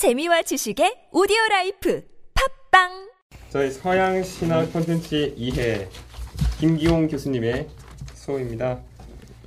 재미와 0.00 0.40
지식의 0.40 1.12
오디오 1.12 1.36
라이프 1.50 2.02
팟빵 2.70 3.10
저희 3.50 3.70
서양 3.70 4.22
신화 4.22 4.64
콘텐츠 4.64 5.34
2회 5.36 5.88
김기홍 6.58 7.08
교수님의 7.08 7.68
수업입니다. 8.14 8.80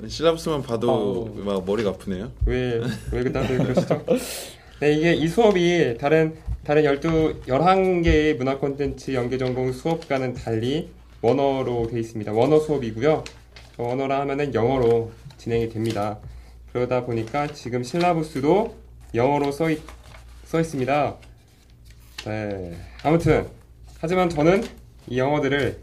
syllabus만 0.08 0.62
봐도 0.62 0.92
아우. 0.92 1.44
막 1.44 1.66
머리가 1.66 1.90
아프네요. 1.90 2.32
왜왜 2.46 3.32
다들 3.34 3.58
그러시죠? 3.58 4.06
네, 4.80 4.94
이게 4.94 5.14
이 5.16 5.28
수업이 5.28 5.98
다른 6.00 6.38
다른 6.64 6.84
12 6.84 7.48
11개의 7.48 8.38
문화 8.38 8.60
콘텐츠 8.60 9.12
연계 9.16 9.40
전공 9.40 9.74
수업과는 9.74 10.36
달리 10.36 10.92
원어로 11.24 11.88
되어 11.88 11.98
있습니다. 11.98 12.32
원어 12.32 12.60
수업이고요. 12.60 13.24
원어라 13.78 14.20
하면은 14.20 14.54
영어로 14.54 15.14
진행이 15.40 15.70
됩니다. 15.70 16.20
그러다 16.72 17.06
보니까 17.06 17.48
지금 17.48 17.82
실라부스도 17.82 18.84
영어로 19.16 19.52
써, 19.52 19.70
있, 19.70 19.80
써 20.54 20.60
있습니다. 20.60 21.16
네. 22.26 22.74
아무튼 23.02 23.48
하지만 24.00 24.30
저는 24.30 24.64
이 25.08 25.18
영어들을 25.18 25.80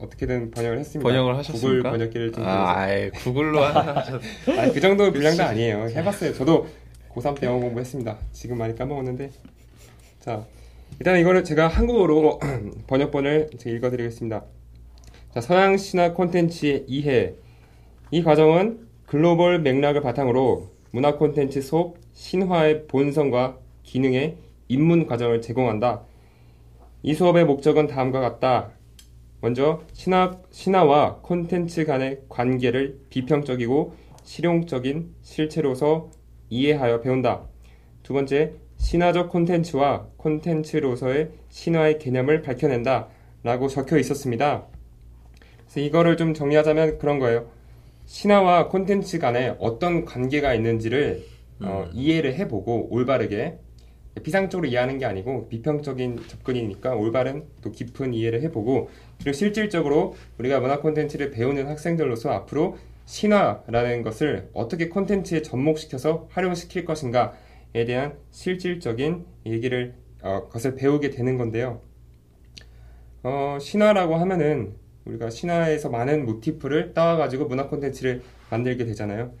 어, 0.00 0.08
떻게든 0.08 0.50
번역을 0.50 0.80
했습니다. 0.80 1.08
번역을 1.08 1.34
구글 1.34 1.38
하셨습니까? 1.38 1.90
번역기를 1.92 2.32
좀 2.32 2.44
아, 2.44 2.74
아예 2.76 3.10
구글로 3.10 3.62
하셨. 3.62 4.20
그 4.74 4.80
정도 4.80 5.12
분량도 5.12 5.44
아니에요. 5.44 5.88
해봤어요. 5.88 6.34
저도 6.34 6.66
고3 7.10 7.38
때 7.38 7.46
영어 7.46 7.60
공부했습니다. 7.60 8.18
지금 8.32 8.58
많이 8.58 8.74
까먹었는데. 8.74 9.30
자, 10.18 10.44
일단 10.98 11.20
이거를 11.20 11.44
제가 11.44 11.68
한국어로 11.68 12.40
번역본을 12.88 13.50
제가 13.56 13.76
읽어드리겠습니다. 13.76 14.42
자, 15.32 15.40
서양 15.40 15.76
신화 15.76 16.12
콘텐츠의 16.14 16.86
이해. 16.88 17.34
이 18.10 18.24
과정은 18.24 18.88
글로벌 19.06 19.60
맥락을 19.60 20.00
바탕으로 20.00 20.72
문화 20.90 21.14
콘텐츠 21.14 21.62
속 21.62 22.00
신화의 22.20 22.86
본성과 22.86 23.56
기능의 23.82 24.36
입문 24.68 25.06
과정을 25.06 25.40
제공한다. 25.40 26.02
이 27.02 27.14
수업의 27.14 27.46
목적은 27.46 27.86
다음과 27.86 28.20
같다. 28.20 28.72
먼저 29.40 29.80
신화, 29.94 30.38
신화와 30.50 31.20
콘텐츠 31.22 31.86
간의 31.86 32.20
관계를 32.28 33.00
비평적이고 33.08 33.94
실용적인 34.22 35.14
실체로서 35.22 36.10
이해하여 36.50 37.00
배운다. 37.00 37.46
두 38.02 38.12
번째, 38.12 38.52
신화적 38.76 39.30
콘텐츠와 39.30 40.06
콘텐츠로서의 40.18 41.30
신화의 41.48 41.98
개념을 41.98 42.42
밝혀낸다. 42.42 43.08
라고 43.42 43.68
적혀 43.68 43.96
있었습니다. 43.96 44.66
그래서 45.60 45.80
이거를 45.80 46.18
좀 46.18 46.34
정리하자면 46.34 46.98
그런 46.98 47.18
거예요. 47.18 47.46
신화와 48.04 48.68
콘텐츠 48.68 49.18
간에 49.18 49.56
어떤 49.58 50.04
관계가 50.04 50.52
있는지를 50.52 51.39
어, 51.62 51.88
이해를 51.92 52.34
해보고 52.34 52.88
올바르게 52.90 53.58
비상적으로 54.22 54.66
이해하는 54.68 54.98
게 54.98 55.06
아니고 55.06 55.48
비평적인 55.48 56.20
접근이니까 56.26 56.94
올바른 56.94 57.44
또 57.62 57.70
깊은 57.70 58.12
이해를 58.12 58.42
해보고 58.42 58.90
그리고 59.18 59.32
실질적으로 59.32 60.16
우리가 60.38 60.60
문화 60.60 60.80
콘텐츠를 60.80 61.30
배우는 61.30 61.68
학생들로서 61.68 62.30
앞으로 62.30 62.76
신화라는 63.06 64.02
것을 64.02 64.50
어떻게 64.52 64.88
콘텐츠에 64.88 65.42
접목시켜서 65.42 66.28
활용시킬 66.30 66.84
것인가에 66.84 67.84
대한 67.86 68.16
실질적인 68.30 69.26
얘기를 69.46 69.94
어, 70.22 70.48
것을 70.48 70.74
배우게 70.74 71.10
되는 71.10 71.38
건데요. 71.38 71.80
어, 73.22 73.58
신화라고 73.60 74.16
하면은 74.16 74.74
우리가 75.04 75.30
신화에서 75.30 75.88
많은 75.88 76.26
모티프를 76.26 76.94
따와가지고 76.94 77.46
문화 77.46 77.68
콘텐츠를 77.68 78.22
만들게 78.50 78.84
되잖아요. 78.84 79.32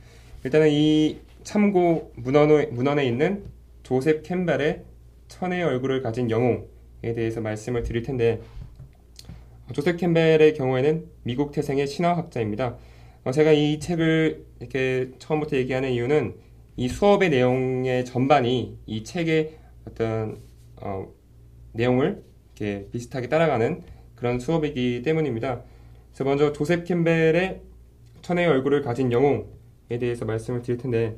일단은 0.44 0.68
이 0.70 1.20
참고 1.42 2.12
문헌에, 2.16 2.66
문헌에 2.66 3.04
있는 3.04 3.44
조셉 3.82 4.22
캠벨의 4.22 4.84
천의 5.28 5.62
얼굴을 5.62 6.02
가진 6.02 6.30
영웅에 6.30 7.14
대해서 7.14 7.40
말씀을 7.40 7.82
드릴 7.82 8.02
텐데 8.02 8.40
어, 9.68 9.72
조셉 9.72 9.96
캠벨의 9.96 10.54
경우에는 10.54 11.06
미국 11.22 11.52
태생의 11.52 11.86
신화학자입니다. 11.86 12.76
어, 13.24 13.32
제가 13.32 13.52
이 13.52 13.78
책을 13.78 14.44
이렇게 14.60 15.10
처음부터 15.18 15.56
얘기하는 15.56 15.90
이유는 15.90 16.34
이 16.76 16.88
수업의 16.88 17.30
내용의 17.30 18.04
전반이 18.04 18.78
이 18.86 19.04
책의 19.04 19.56
어떤 19.86 20.38
어, 20.76 21.08
내용을 21.72 22.22
이렇게 22.56 22.86
비슷하게 22.90 23.28
따라가는 23.28 23.82
그런 24.14 24.38
수업이기 24.38 25.02
때문입니다. 25.02 25.62
그래서 26.10 26.24
먼저 26.24 26.52
조셉 26.52 26.84
캠벨의 26.84 27.60
천의 28.22 28.46
얼굴을 28.46 28.82
가진 28.82 29.12
영웅에 29.12 29.98
대해서 29.98 30.24
말씀을 30.24 30.62
드릴 30.62 30.78
텐데 30.78 31.16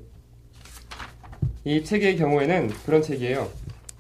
이 1.64 1.84
책의 1.84 2.16
경우에는 2.16 2.68
그런 2.84 3.02
책이에요. 3.02 3.48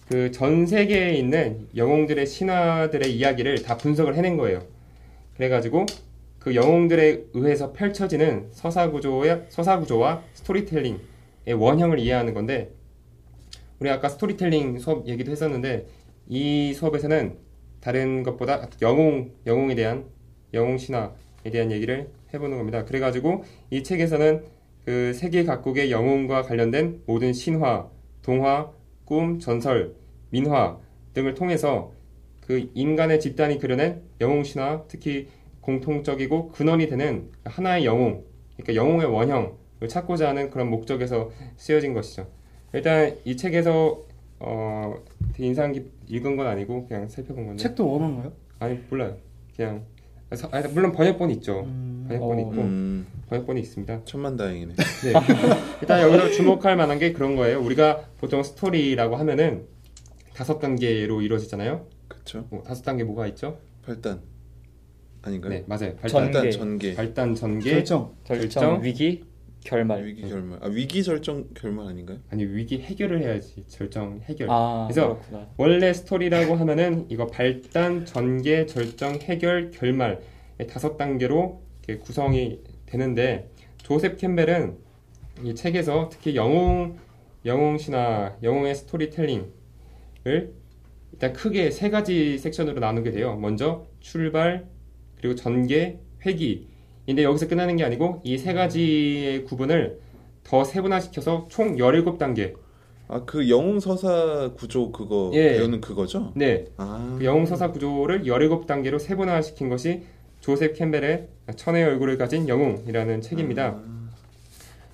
그 0.08 0.30
전 0.32 0.66
세계에 0.66 1.14
있는 1.14 1.68
영웅들의 1.74 2.26
신화들의 2.26 3.14
이야기를 3.16 3.62
다 3.62 3.76
분석을 3.78 4.14
해낸 4.14 4.36
거예요. 4.36 4.62
그래가지고 5.36 5.86
그 6.38 6.54
영웅들에 6.54 7.26
의해서 7.32 7.72
펼쳐지는 7.72 8.48
서사 8.52 8.90
구조의 8.90 9.46
서사 9.48 9.78
구조와 9.78 10.22
스토리텔링의 10.34 10.98
원형을 11.56 11.98
이해하는 12.00 12.34
건데 12.34 12.72
우리 13.78 13.88
아까 13.90 14.08
스토리텔링 14.08 14.78
수업 14.80 15.06
얘기도 15.08 15.30
했었는데 15.30 15.86
이 16.28 16.74
수업에서는 16.74 17.38
다른 17.80 18.22
것보다 18.22 18.68
영웅 18.82 19.32
영웅에 19.46 19.74
대한 19.74 20.04
영웅 20.52 20.78
신화에 20.78 21.50
대한 21.50 21.72
얘기를 21.72 22.10
해보는 22.34 22.58
겁니다. 22.58 22.84
그래가지고 22.84 23.44
이 23.70 23.82
책에서는 23.82 24.44
그 24.84 25.12
세계 25.14 25.44
각국의 25.44 25.90
영웅과 25.90 26.42
관련된 26.42 27.02
모든 27.06 27.32
신화, 27.32 27.88
동화, 28.22 28.70
꿈, 29.04 29.38
전설, 29.38 29.94
민화 30.30 30.78
등을 31.14 31.34
통해서 31.34 31.92
그 32.40 32.70
인간의 32.74 33.20
집단이 33.20 33.58
그려낸 33.58 34.02
영웅 34.20 34.42
신화, 34.42 34.84
특히 34.88 35.28
공통적이고 35.60 36.48
근원이 36.50 36.88
되는 36.88 37.30
하나의 37.44 37.84
영웅, 37.84 38.24
그러니까 38.56 38.74
영웅의 38.74 39.06
원형을 39.06 39.88
찾고자 39.88 40.28
하는 40.28 40.50
그런 40.50 40.68
목적에서 40.68 41.30
쓰여진 41.56 41.94
것이죠. 41.94 42.26
일단 42.72 43.16
이 43.24 43.36
책에서 43.36 44.02
어, 44.40 44.94
되게 45.32 45.46
인상 45.46 45.72
깊 45.72 45.86
읽은 46.08 46.36
건 46.36 46.46
아니고 46.48 46.88
그냥 46.88 47.08
살펴본 47.08 47.46
건데. 47.46 47.62
책도 47.62 47.88
원어인가요? 47.88 48.32
아니 48.58 48.80
몰라요. 48.90 49.16
그냥 49.54 49.84
서- 50.36 50.48
아니, 50.52 50.66
물론 50.72 50.92
번역본이 50.92 51.34
있죠. 51.34 51.60
음, 51.66 52.04
번역본이 52.08 52.42
어. 52.42 52.46
있고 52.50 52.62
음, 52.62 53.06
번역본이 53.28 53.60
있습니다. 53.60 54.02
천만 54.04 54.36
다행이네. 54.36 54.74
네. 54.74 55.12
일단 55.80 56.00
여기서 56.02 56.30
주목할 56.30 56.76
만한 56.76 56.98
게 56.98 57.12
그런 57.12 57.36
거예요. 57.36 57.60
우리가 57.60 58.04
보통 58.18 58.42
스토리라고 58.42 59.16
하면은 59.16 59.66
다섯 60.34 60.58
단계로 60.58 61.22
이루어지잖아요. 61.22 61.86
그쵸? 62.08 62.46
뭐, 62.50 62.62
다섯 62.62 62.82
단계 62.82 63.04
뭐가 63.04 63.26
있죠? 63.28 63.58
팔단 63.84 64.20
아닌가요? 65.22 65.50
네, 65.52 65.64
맞아요. 65.66 65.94
발단, 65.96 66.22
발단, 66.24 66.32
전개. 66.32 66.50
전개, 66.50 66.94
발단, 66.94 67.34
전개, 67.34 67.70
결정. 67.70 68.12
결정, 68.24 68.48
결정? 68.48 68.82
위기, 68.84 69.24
결말. 69.64 70.04
위기 70.04 70.22
결말. 70.22 70.58
아 70.62 70.66
위기 70.68 71.02
절정 71.02 71.48
결말 71.54 71.88
아닌가요? 71.88 72.18
아니 72.30 72.44
위기 72.44 72.80
해결을 72.80 73.22
해야지. 73.22 73.64
절정 73.68 74.20
해결. 74.24 74.48
아, 74.50 74.86
그래서 74.88 75.14
그렇구나. 75.20 75.48
원래 75.56 75.92
스토리라고 75.92 76.54
하면은 76.56 77.06
이거 77.08 77.26
발단, 77.26 78.04
전개, 78.04 78.66
절정, 78.66 79.14
해결, 79.14 79.70
결말 79.70 80.20
이 80.60 80.66
다섯 80.66 80.96
단계로 80.96 81.62
이렇게 81.86 82.00
구성이 82.02 82.60
되는데 82.86 83.50
조셉 83.78 84.18
캠벨은 84.18 84.76
이 85.44 85.54
책에서 85.54 86.08
특히 86.12 86.36
영웅 86.36 86.98
영웅 87.44 87.78
신화, 87.78 88.36
영웅의 88.42 88.74
스토리텔링을 88.74 89.52
일단 90.24 91.32
크게 91.32 91.70
세 91.70 91.90
가지 91.90 92.38
섹션으로 92.38 92.80
나누게 92.80 93.10
돼요. 93.10 93.36
먼저 93.36 93.86
출발, 94.00 94.66
그리고 95.16 95.34
전개, 95.34 95.98
회기. 96.24 96.68
근데 97.06 97.24
여기서 97.24 97.48
끝나는 97.48 97.76
게 97.76 97.84
아니고 97.84 98.20
이 98.24 98.36
세 98.38 98.52
가지의 98.52 99.44
구분을 99.44 99.98
더 100.44 100.64
세분화시켜서 100.64 101.46
총 101.50 101.76
17단계. 101.76 102.54
아 103.08 103.20
그 103.26 103.48
영웅 103.50 103.78
서사 103.80 104.52
구조 104.56 104.90
그거 104.92 105.30
예. 105.34 105.54
배우는 105.58 105.80
그거죠? 105.80 106.32
네. 106.34 106.64
아 106.76 107.16
그 107.18 107.24
영웅 107.24 107.44
서사 107.46 107.70
구조를 107.72 108.24
17단계로 108.24 108.98
세분화시킨 108.98 109.68
것이 109.68 110.02
조셉 110.40 110.74
캠벨의 110.74 111.28
천의 111.56 111.84
얼굴을 111.84 112.16
가진 112.18 112.48
영웅이라는 112.48 113.20
책입니다. 113.20 113.66
아, 113.66 113.82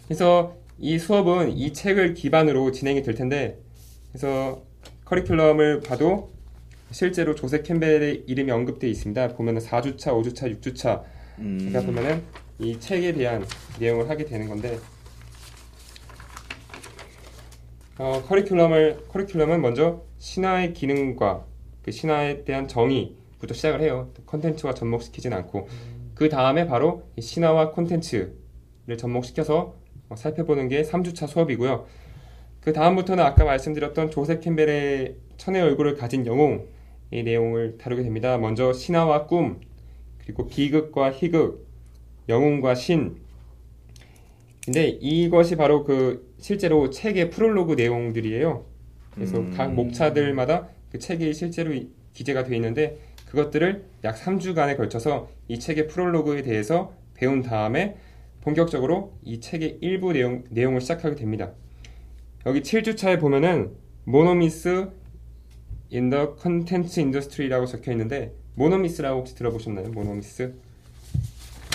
그래서 0.06 0.56
이 0.78 0.98
수업은 0.98 1.52
이 1.56 1.72
책을 1.72 2.14
기반으로 2.14 2.70
진행이 2.72 3.02
될 3.02 3.14
텐데 3.14 3.58
그래서 4.12 4.62
커리큘럼을 5.04 5.86
봐도 5.86 6.30
실제로 6.90 7.34
조셉 7.34 7.62
캠벨의 7.64 8.24
이름이 8.26 8.50
언급되어 8.50 8.88
있습니다. 8.90 9.28
보면은 9.28 9.60
4주차, 9.60 10.08
5주차, 10.12 10.60
6주차 10.60 11.02
음, 11.38 11.58
그러니까 11.58 11.80
보면은 11.82 12.22
이 12.58 12.78
책에 12.78 13.12
대한 13.12 13.44
내용을 13.78 14.08
하게 14.08 14.24
되는 14.24 14.48
건데 14.48 14.78
어, 17.98 18.22
커리큘럼을 18.28 19.08
커리큘럼은 19.08 19.58
먼저 19.60 20.02
신화의 20.18 20.72
기능과 20.72 21.44
그 21.82 21.90
신화에 21.90 22.44
대한 22.44 22.68
정의부터 22.68 23.54
시작을 23.54 23.80
해요. 23.80 24.10
컨텐츠와 24.26 24.74
접목시키진 24.74 25.32
않고 25.32 25.68
그 26.14 26.28
다음에 26.28 26.66
바로 26.66 27.04
이 27.16 27.22
신화와 27.22 27.70
콘텐츠를 27.70 28.34
접목시켜서 28.96 29.76
어, 30.08 30.16
살펴보는 30.16 30.68
게 30.68 30.82
3주차 30.82 31.26
수업이고요. 31.26 31.86
그그 32.60 32.72
다음부터는 32.72 33.24
아까 33.24 33.44
말씀드렸던 33.44 34.10
조셉 34.10 34.40
캠벨의 34.40 35.16
천의 35.36 35.62
얼굴을 35.62 35.96
가진 35.96 36.26
영웅의 36.26 36.66
내용을 37.24 37.78
다루게 37.78 38.02
됩니다. 38.02 38.36
먼저 38.36 38.72
신화와 38.72 39.26
꿈, 39.26 39.60
그리고 40.28 40.46
비극과 40.46 41.10
희극, 41.10 41.66
영웅과 42.28 42.74
신. 42.74 43.16
근데 44.62 44.88
이것이 44.88 45.56
바로 45.56 45.84
그 45.84 46.34
실제로 46.38 46.90
책의 46.90 47.30
프롤로그 47.30 47.72
내용들이에요. 47.72 48.66
그래서 49.14 49.38
음. 49.38 49.54
각 49.56 49.72
목차들마다 49.72 50.68
그 50.92 50.98
책이 50.98 51.32
실제로 51.32 51.72
이- 51.72 51.88
기재가 52.12 52.44
되어 52.44 52.56
있는데 52.56 52.98
그것들을 53.24 53.86
약 54.04 54.16
3주간에 54.16 54.76
걸쳐서 54.76 55.30
이 55.48 55.58
책의 55.58 55.86
프롤로그에 55.88 56.42
대해서 56.42 56.92
배운 57.14 57.40
다음에 57.40 57.96
본격적으로 58.42 59.14
이 59.22 59.40
책의 59.40 59.78
일부 59.80 60.12
내용, 60.12 60.44
내용을 60.50 60.82
시작하게 60.82 61.16
됩니다. 61.16 61.52
여기 62.44 62.60
7주차에 62.60 63.18
보면은 63.18 63.72
monomyth 64.04 64.90
the 65.88 66.26
content 66.40 67.00
industry라고 67.00 67.64
적혀 67.64 67.92
있는데 67.92 68.34
monomyth라고 68.58 69.20
혹시 69.20 69.36
들어보셨나요? 69.36 69.90
monomyth? 69.90 70.52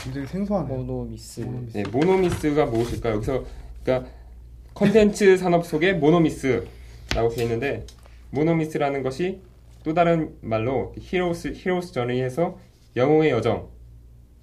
굉장히 0.04 0.28
생소하네요. 0.28 0.80
monomyth. 0.80 1.40
monomyth. 1.40 1.78
네, 1.78 1.84
monomyth가 1.90 2.66
무엇일까요? 2.66 3.14
여기서 3.16 3.46
그러니까 3.84 4.12
컨텐츠 4.74 5.38
산업 5.38 5.66
속에 5.66 5.94
monomyth라고 5.94 7.30
되어 7.34 7.44
있는데 7.44 7.86
monomyth라는 8.32 9.02
것이 9.02 9.42
또 9.84 9.94
다른 9.94 10.36
말로 10.42 10.94
hero's 11.00 11.54
hero's 11.56 11.94
journey에서 11.94 12.60
영웅의 12.98 13.32
여정, 13.32 13.70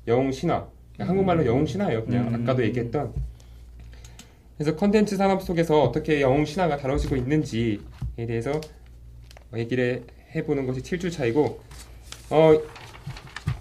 영웅 0.07 0.33
신화. 0.33 0.67
한국말로 0.99 1.45
영웅 1.47 1.67
신화예요. 1.67 2.05
그냥 2.05 2.29
음. 2.29 2.43
아까도 2.43 2.63
얘기했던. 2.65 3.13
그래서 4.57 4.77
컨텐츠 4.77 5.17
산업 5.17 5.43
속에서 5.43 5.83
어떻게 5.83 6.21
영웅 6.21 6.45
신화가 6.45 6.77
다뤄지고 6.79 7.17
있는지에 7.17 7.79
대해서 8.17 8.61
얘기를 9.57 10.05
해보는 10.35 10.67
것이 10.67 10.81
7주 10.83 11.11
차이고, 11.11 11.61
어, 12.31 12.57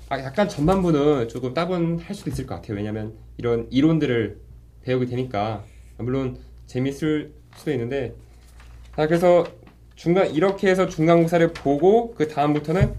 아, 0.10 0.20
약간 0.20 0.48
전반부는 0.48 1.28
조금 1.28 1.54
따분할 1.54 2.14
수도 2.14 2.30
있을 2.30 2.46
것 2.46 2.56
같아요. 2.56 2.78
왜냐하면 2.78 3.14
이런 3.38 3.68
이론들을 3.72 4.40
배우게 4.84 5.08
되니까 5.08 5.64
물론 5.98 6.38
재밌을 6.68 7.34
수도 7.56 7.72
있는데, 7.72 8.14
자 8.96 9.08
그래서 9.08 9.46
중간 9.96 10.30
이렇게 10.34 10.70
해서 10.70 10.88
중간고사를 10.88 11.52
보고 11.54 12.14
그 12.14 12.28
다음부터는 12.28 12.94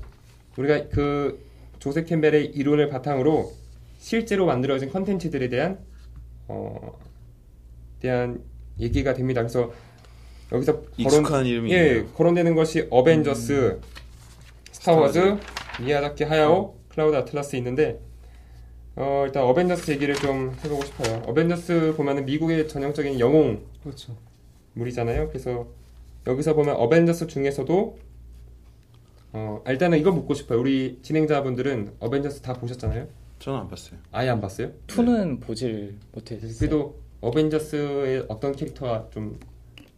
우리가 0.56 0.88
그 0.90 1.40
조셉 1.78 2.06
캠벨의 2.06 2.46
이론을 2.46 2.88
바탕으로 2.88 3.52
실제로 3.99 4.46
만들어진 4.46 4.90
컨텐츠들에 4.90 5.49
대한 5.49 5.78
어 6.49 6.99
대한 8.00 8.43
얘기가 8.78 9.14
됩니다. 9.14 9.40
그래서 9.40 9.72
여기서 10.52 10.81
거론 10.81 10.90
익숙한 10.99 11.46
이름이 11.46 11.72
예. 11.72 12.06
거론되는 12.14 12.55
것이 12.55 12.87
어벤져스, 12.90 13.78
스타워즈, 14.81 15.37
미야자키 15.82 16.25
하야오, 16.25 16.75
클라우드 16.88 17.15
아틀라스 17.15 17.55
있는데 17.56 18.00
어 18.97 19.25
일단 19.27 19.43
어벤져스 19.43 19.91
얘기를 19.91 20.15
좀 20.15 20.56
해보고 20.65 20.82
싶어요. 20.87 21.23
어벤져스 21.27 21.93
보면은 21.99 22.25
미국의 22.25 22.67
전형적인 22.67 23.21
영웅 23.21 23.62
그렇죠. 23.82 24.17
물이잖아요. 24.73 25.29
그래서 25.29 25.67
여기서 26.27 26.55
보면 26.55 26.77
어벤져스 26.77 27.27
중에서도 27.27 27.99
어 29.35 29.62
일단은 29.69 29.99
이거 29.99 30.12
묻고 30.12 30.32
싶어요. 30.32 30.59
우리 30.59 30.99
진행자분들은 31.03 31.97
어벤져스 32.00 32.41
다 32.41 32.55
보셨잖아요. 32.55 33.06
저는 33.38 33.61
안 33.61 33.69
봤어요. 33.69 34.00
아예 34.12 34.31
안 34.31 34.41
봤어요? 34.41 34.71
투는 34.87 35.41
보질 35.41 35.99
못했어요. 36.12 36.53
그래도 36.59 36.97
어벤져스의 37.21 38.25
어떤 38.29 38.53
캐릭터가 38.56 39.09
좀 39.12 39.38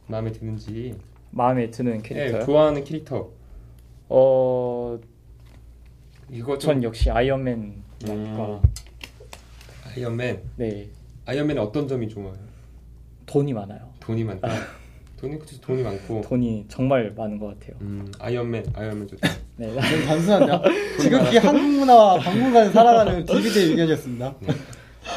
마음에 0.08 0.32
드는지 0.32 0.96
마음에 1.31 1.70
드는 1.70 1.99
예, 1.99 2.02
캐릭터요. 2.02 2.44
좋아하는 2.46 2.82
캐릭터 2.82 3.31
어, 4.14 4.98
이거 6.30 6.58
좀전 6.58 6.82
역시 6.82 7.10
아이언맨이니까. 7.10 7.80
음. 8.10 8.60
아이언맨 9.86 10.40
네, 10.56 10.88
아이언맨의 11.24 11.62
어떤 11.62 11.88
점이 11.88 12.10
좋아요? 12.10 12.34
돈이 13.24 13.54
많아요. 13.54 13.88
돈이 14.00 14.22
많다. 14.24 14.48
돈이 15.18 15.38
그치 15.38 15.58
돈이 15.62 15.82
많고 15.82 16.20
돈이 16.22 16.66
정말 16.68 17.10
많은 17.16 17.38
것 17.38 17.58
같아요. 17.58 17.76
음 17.80 18.12
아이언맨 18.18 18.66
아이언맨 18.74 19.08
좋다. 19.08 19.30
네, 19.56 19.68
너무 19.68 19.80
단순한데요. 20.04 20.62
지극히 21.00 21.38
한국 21.38 21.62
문화와 21.78 22.18
박물관을 22.18 22.70
살아가는 22.72 23.24
DBJ 23.24 23.70
의견이었습니다. 23.70 24.34
네. 24.40 24.54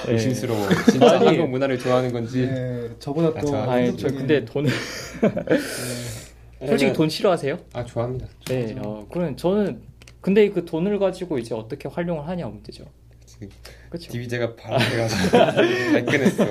의심스러워. 0.08 0.70
진짜 0.90 1.16
아니. 1.18 1.26
한국 1.26 1.50
문화를 1.50 1.78
좋아하는 1.80 2.14
건지. 2.14 2.48
네, 2.48 2.90
저보다 3.00 3.38
아, 3.38 3.42
또 3.42 3.48
저- 3.48 3.58
아니, 3.64 3.98
저 3.98 4.08
한국적인- 4.08 4.18
근데 4.18 4.46
돈 4.46 4.66
네. 4.66 4.72
솔직히 6.60 6.94
돈 6.94 7.10
싫어하세요? 7.10 7.58
아 7.74 7.84
좋아합니다. 7.84 8.28
네, 8.48 8.76
어, 8.80 9.06
그럼 9.12 9.36
저는 9.36 9.82
근데 10.22 10.50
그 10.50 10.66
돈을 10.66 10.98
가지고 11.00 11.38
이제 11.38 11.54
어떻게 11.54 11.88
활용을 11.90 12.28
하냐 12.28 12.48
문제죠. 12.48 12.86
그렇죠. 13.90 14.12
디비제가 14.12 14.56
발언해가지고 14.56 15.30
발끈했어. 15.92 16.44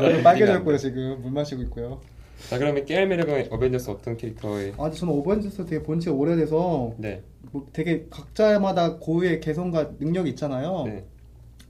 얼굴 0.00 0.22
빨개졌고요 0.22 0.78
지금 0.78 1.20
물 1.20 1.32
마시고 1.32 1.62
있고요. 1.62 2.00
자 2.48 2.58
그러면 2.58 2.84
깨알메르가 2.84 3.54
어벤져스 3.54 3.90
어떤 3.90 4.16
캐릭터에? 4.16 4.72
아 4.78 4.90
저는 4.90 5.12
오벤져스 5.12 5.64
되게 5.66 5.82
본 5.82 6.00
지가 6.00 6.14
오래돼서 6.14 6.94
네. 6.96 7.22
뭐 7.52 7.66
되게 7.72 8.06
각자마다 8.10 8.96
고유의 8.96 9.40
개성과 9.40 9.92
능력이 9.98 10.30
있잖아요. 10.30 10.84
네. 10.86 11.04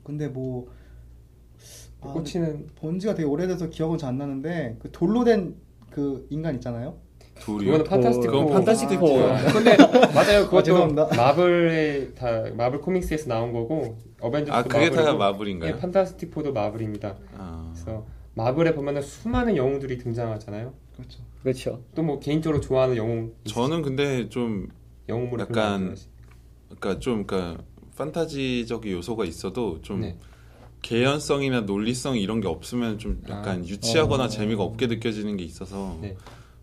근데 0.03 0.27
뭐 0.27 0.67
아, 2.01 2.13
꽂히는 2.13 2.67
본 2.75 2.99
지가 2.99 3.15
되게 3.15 3.27
오래돼서 3.27 3.69
기억은 3.69 3.97
잘 3.97 4.09
안 4.09 4.17
나는데 4.17 4.77
그 4.79 4.91
돌로 4.91 5.23
된 5.25 5.55
그 5.89 6.27
인간 6.29 6.53
있잖아요. 6.55 6.97
둘이요. 7.39 7.65
그거는 7.71 7.85
판타스틱 7.85 8.25
그건 8.31 8.45
포. 8.45 8.53
판타스틱 8.53 8.99
포. 8.99 9.07
근데 9.53 9.77
맞아요. 10.13 10.39
아, 10.41 10.45
그것도 10.45 10.63
죄송합니다. 10.63 11.07
마블의 11.15 12.15
다 12.15 12.43
마블 12.55 12.79
코믹스에서 12.81 13.27
나온 13.29 13.53
거고 13.53 13.97
어벤져스 14.19 14.51
아 14.57 14.63
그게 14.63 14.89
다 14.89 15.01
마블이고, 15.03 15.17
마블인가요? 15.19 15.71
예, 15.75 15.79
판타스틱 15.79 16.31
포도 16.31 16.53
마블입니다. 16.53 17.15
아, 17.37 17.71
그래서 17.73 18.05
마블에 18.33 18.73
보면은 18.73 19.01
수많은 19.01 19.55
영웅들이 19.57 19.97
등장하잖아요. 19.97 20.73
그렇죠. 20.95 21.19
그렇죠. 21.43 21.81
또 21.95 22.03
뭐 22.03 22.19
개인적으로 22.19 22.59
좋아하는 22.61 22.97
영웅 22.97 23.33
저는 23.45 23.81
근데 23.81 24.27
좀 24.29 24.67
영웅물을 25.07 25.45
약간 25.49 25.95
그러니까 26.79 26.99
좀 26.99 27.25
그러니까 27.25 27.63
판타지적인 27.95 28.91
요소가 28.91 29.25
있어도 29.25 29.81
좀 29.81 30.01
네. 30.01 30.17
개연성이나 30.81 31.61
논리성 31.61 32.17
이런 32.17 32.39
게 32.41 32.47
없으면 32.47 32.99
좀 32.99 33.21
약간 33.29 33.61
아. 33.61 33.65
유치하거나 33.65 34.25
어. 34.25 34.27
재미가 34.27 34.61
없게 34.63 34.87
느껴지는 34.87 35.35
게 35.37 35.43
있어서 35.43 35.97
네. 36.01 36.15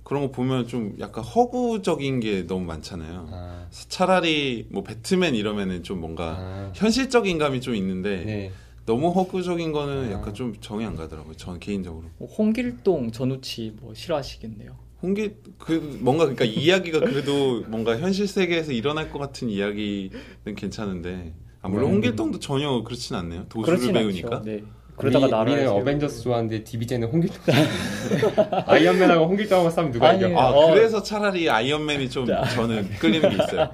그런 0.05 0.23
거 0.23 0.31
보면 0.31 0.69
좀 0.69 0.95
약간 1.01 1.25
허구적인 1.25 2.21
게 2.21 2.47
너무 2.47 2.67
많잖아요. 2.67 3.27
아, 3.33 3.67
차라리 3.89 4.67
뭐 4.71 4.83
배트맨 4.85 5.35
이러면은 5.35 5.83
좀 5.83 5.99
뭔가 6.01 6.37
아, 6.39 6.73
현실적인 6.75 7.39
감이 7.39 7.63
좀 7.63 7.75
있는데 7.75 8.23
네. 8.25 8.53
너무 8.85 9.09
허구적인 9.09 9.73
거는 9.73 10.09
아. 10.09 10.13
약간 10.13 10.35
좀 10.35 10.55
정이 10.61 10.85
안 10.85 10.95
가더라고요. 10.95 11.35
전 11.37 11.59
개인적으로. 11.59 12.05
뭐 12.19 12.29
홍길동 12.29 13.13
전우치 13.13 13.77
뭐 13.81 13.95
싫어하시겠네요. 13.95 14.77
홍기 15.03 15.33
그 15.59 15.73
뭔가 16.01 16.25
그러니까 16.27 16.45
이야기가 16.45 17.01
그래도 17.01 17.63
뭔가 17.69 17.99
현실 17.99 18.27
세계에서 18.29 18.73
일어날 18.73 19.11
것 19.11 19.19
같은 19.19 19.49
이야기는 19.49 20.11
괜찮은데 20.55 21.35
아, 21.63 21.69
물론 21.69 21.89
음. 21.89 21.95
홍길동도 21.95 22.41
전혀 22.41 22.83
그렇진 22.83 23.17
않네요. 23.17 23.47
도수를 23.49 23.79
그렇진 23.79 23.95
배우니까. 23.95 24.37
않죠. 24.37 24.45
네. 24.45 24.65
그러다가 24.97 25.27
나라를 25.27 25.53
우리는. 25.53 25.71
어벤져스 25.73 26.23
좋아하는데 26.23 26.65
디비제는 26.65 27.09
홍길동. 27.09 27.39
아이언맨하고 28.67 29.27
홍길동하고 29.27 29.71
싸면 29.71 29.93
누가 29.93 30.11
아니, 30.11 30.19
이겨? 30.19 30.39
아 30.39 30.51
어. 30.51 30.73
그래서 30.73 31.03
차라리 31.03 31.49
아이언맨이 31.51 32.09
좀 32.11 32.27
저는 32.27 32.89
끌리는 33.01 33.29
게 33.31 33.35
있어요. 33.43 33.71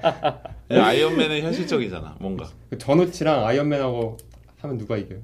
아이언맨은 0.69 1.41
현실적이잖아. 1.41 2.15
뭔가 2.19 2.47
그 2.69 2.77
전우치랑 2.77 3.45
아이언맨하고 3.45 4.17
하면 4.61 4.77
누가 4.77 4.97
이겨요? 4.97 5.19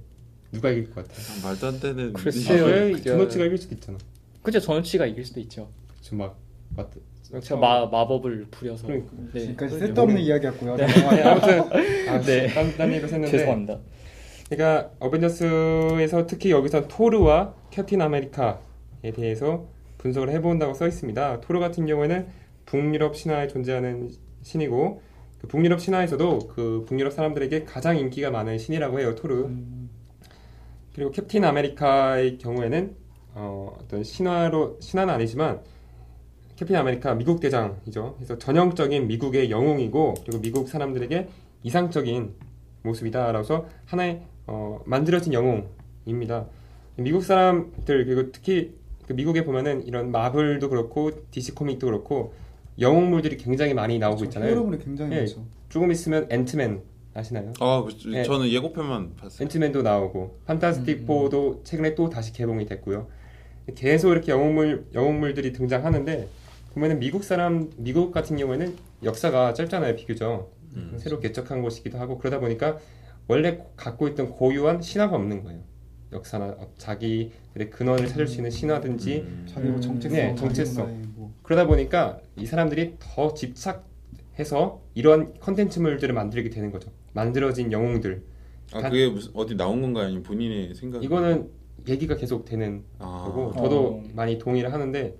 누가 0.51 0.69
이길 0.69 0.93
것 0.93 1.07
같아요? 1.07 1.25
아, 1.43 1.47
말도 1.47 1.67
안 1.67 1.79
되는. 1.79 2.13
글쎄요. 2.13 2.65
아, 2.95 3.01
전우치가 3.01 3.45
이길 3.45 3.57
수도 3.57 3.75
있잖아. 3.75 3.97
그죠 4.43 4.59
전우치가 4.59 5.05
이길 5.05 5.25
수도 5.25 5.39
있죠. 5.41 5.67
지금 6.01 6.19
막 6.19 6.37
맞. 6.75 6.87
제가 7.41 7.59
마 7.59 7.85
마법을 7.87 8.47
부려서. 8.51 8.87
그러니까. 8.87 9.11
네. 9.33 9.39
지금까지. 9.41 9.79
쓸데없는 9.79 10.21
이야기였고요. 10.21 10.77
네. 10.77 10.87
네, 10.87 11.23
아무튼 11.23 11.59
아, 12.09 12.21
네. 12.21 12.47
딴, 12.53 12.77
딴 12.77 12.89
얘기를 12.89 13.09
했는데 13.11 13.29
죄송합니다. 13.37 13.77
그러니까 14.49 14.91
어벤져스에서 14.99 16.25
특히 16.25 16.51
여기서 16.51 16.87
토르와 16.87 17.53
캡틴 17.69 18.01
아메리카에 18.01 19.11
대해서 19.13 19.67
분석을 19.97 20.29
해본다고 20.29 20.73
써 20.73 20.87
있습니다. 20.87 21.41
토르 21.41 21.59
같은 21.59 21.85
경우에는 21.85 22.27
북유럽 22.65 23.15
신화에 23.15 23.47
존재하는 23.47 24.11
신이고 24.43 25.01
그 25.39 25.47
북유럽 25.47 25.81
신화에서도 25.81 26.39
그 26.49 26.85
북유럽 26.87 27.13
사람들에게 27.13 27.65
가장 27.65 27.97
인기가 27.97 28.31
많은 28.31 28.57
신이라고 28.57 28.99
해요. 28.99 29.15
토르. 29.15 29.45
음, 29.45 29.89
그리고 30.93 31.11
캡틴 31.11 31.43
아메리카의 31.43 32.37
경우에는 32.37 32.95
어, 33.33 33.77
어떤 33.79 34.03
신화로 34.03 34.77
신화는 34.79 35.13
아니지만 35.13 35.61
캡틴 36.55 36.75
아메리카 36.75 37.13
미국 37.13 37.39
대장이죠. 37.39 38.15
그래서 38.15 38.37
전형적인 38.37 39.07
미국의 39.07 39.51
영웅이고 39.51 40.15
그리고 40.25 40.41
미국 40.41 40.69
사람들에게 40.69 41.27
이상적인 41.63 42.33
모습이다라서 42.81 43.67
하나의 43.85 44.23
어, 44.47 44.79
만들어진 44.85 45.33
영웅입니다. 45.33 46.47
미국 46.95 47.23
사람들 47.23 48.05
그리고 48.05 48.31
특히 48.31 48.73
그 49.07 49.13
미국에 49.13 49.45
보면은 49.45 49.85
이런 49.85 50.11
마블도 50.11 50.69
그렇고 50.69 51.11
DC 51.31 51.53
코믹도 51.53 51.85
그렇고 51.85 52.33
영웅물들이 52.79 53.37
굉장히 53.37 53.73
많이 53.73 53.99
나오고 53.99 54.25
있잖아요. 54.25 54.51
히어로물이 54.51 54.79
굉장히 54.79 55.15
예. 55.15 55.19
많죠. 55.19 55.45
조금 55.69 55.91
있으면 55.91 56.27
앤트맨 56.29 56.81
아시나요? 57.13 57.53
아, 57.59 57.83
그, 57.83 58.09
네. 58.09 58.23
저는 58.23 58.49
예고편만 58.49 59.15
봤어요. 59.15 59.45
앤트맨도 59.45 59.81
나오고 59.81 60.39
판타스틱 60.45 61.01
음. 61.01 61.05
포도 61.05 61.61
최근에 61.63 61.95
또 61.95 62.09
다시 62.09 62.31
개봉이 62.33 62.65
됐고요. 62.65 63.07
계속 63.75 64.11
이렇게 64.11 64.31
영웅물 64.31 64.87
영웅물들이 64.93 65.51
등장하는데 65.51 66.27
보면은 66.73 66.99
미국 66.99 67.23
사람 67.23 67.69
미국 67.77 68.11
같은 68.11 68.37
경우에는 68.37 68.75
역사가 69.03 69.53
짧잖아요 69.53 69.95
비교적 69.95 70.53
음. 70.75 70.97
새로 70.99 71.19
개척한 71.19 71.61
곳이기도 71.61 71.97
하고 71.97 72.17
그러다 72.17 72.39
보니까 72.39 72.77
원래 73.27 73.59
갖고 73.75 74.07
있던 74.07 74.29
고유한 74.29 74.81
신화가 74.81 75.15
없는 75.15 75.43
거예요. 75.43 75.61
역사나 76.13 76.45
어, 76.57 76.71
자기들의 76.77 77.69
근원을 77.69 78.07
찾을 78.07 78.27
수 78.27 78.37
있는 78.37 78.49
신화든지 78.49 79.17
음. 79.19 79.45
자기 79.49 79.67
뭐 79.67 79.75
음. 79.75 79.81
정체성, 79.81 80.17
네, 80.17 80.27
자기 80.27 80.39
정체성. 80.39 81.01
뭐 81.15 81.33
그러다 81.43 81.67
보니까 81.67 82.19
이 82.37 82.45
사람들이 82.45 82.95
더 82.99 83.33
집착해서 83.33 84.81
이런 84.95 85.33
컨텐츠물들을 85.39 86.13
만들게 86.13 86.49
되는 86.49 86.71
거죠. 86.71 86.91
만들어진 87.13 87.71
영웅들 87.71 88.23
아, 88.73 88.81
그게 88.81 89.07
무슨 89.09 89.31
어디 89.33 89.55
나온 89.55 89.81
건가요? 89.81 90.05
아니면 90.05 90.23
본인의 90.23 90.75
생각? 90.75 91.03
이거는 91.03 91.49
얘기가 91.87 92.15
계속 92.15 92.45
되는 92.45 92.83
아, 92.99 93.23
거고 93.25 93.53
저도 93.53 93.87
어. 93.87 94.03
많이 94.13 94.37
동의를 94.37 94.71
하는데 94.71 95.15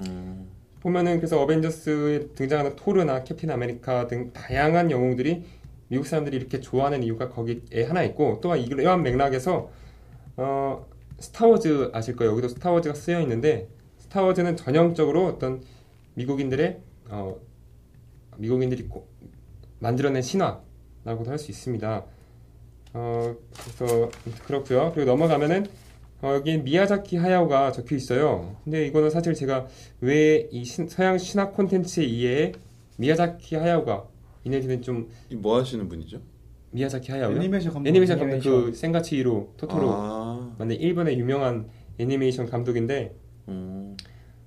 음. 0.00 0.48
보면은 0.80 1.16
그래서 1.16 1.40
어벤져스에 1.42 2.28
등장하는 2.34 2.76
토르나 2.76 3.24
캡틴 3.24 3.50
아메리카 3.50 4.06
등 4.06 4.32
다양한 4.32 4.90
영웅들이 4.90 5.44
미국 5.88 6.06
사람들이 6.06 6.36
이렇게 6.36 6.60
좋아하는 6.60 7.02
이유가 7.02 7.28
거기에 7.28 7.84
하나 7.86 8.02
있고 8.04 8.40
또 8.42 8.54
이러한 8.56 9.02
맥락에서 9.02 9.70
어 10.36 10.86
스타워즈 11.18 11.90
아실 11.94 12.16
거예요 12.16 12.32
여기도 12.32 12.48
스타워즈가 12.48 12.94
쓰여 12.94 13.20
있는데 13.22 13.68
스타워즈는 13.98 14.56
전형적으로 14.56 15.26
어떤 15.26 15.62
미국인들의 16.14 16.80
어 17.10 17.36
미국인들이 18.36 18.84
꼭 18.88 19.10
만들어낸 19.78 20.22
신화라고도 20.22 21.30
할 21.30 21.38
수 21.38 21.50
있습니다. 21.50 22.04
어 22.94 23.36
그래서 23.76 24.10
그렇고요. 24.46 24.92
그리고 24.94 25.10
넘어가면은 25.10 25.66
어, 26.22 26.32
여기 26.34 26.56
미야자키 26.58 27.18
하야오가 27.18 27.72
적혀 27.72 27.94
있어요. 27.96 28.56
근데 28.64 28.86
이거는 28.86 29.10
사실 29.10 29.34
제가 29.34 29.66
왜 30.00 30.48
이 30.50 30.64
서양 30.64 31.18
신화 31.18 31.50
콘텐츠에 31.50 32.04
의해 32.04 32.52
미야자키 32.96 33.56
하야오가 33.56 34.06
있는지는 34.46 34.80
좀 34.82 35.08
이뭐 35.30 35.58
하시는 35.58 35.88
분이죠? 35.88 36.20
미야자키 36.70 37.10
하야오요? 37.12 37.36
애니메이션 37.36 37.72
감독 37.72 37.88
애니메이션 37.88 38.18
감독 38.18 38.38
그 38.38 38.48
애니메이션. 38.48 38.74
센과 38.74 39.13
치히로 39.13 39.52
토토로 39.56 39.88
아, 39.90 40.54
만든 40.58 40.76
일본의 40.76 41.18
유명한 41.18 41.68
애니메이션 41.98 42.46
감독인데 42.46 43.14
음. 43.48 43.96